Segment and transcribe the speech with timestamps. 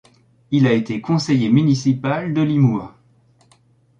[0.49, 2.91] Il a été conseiller municipal de Limours.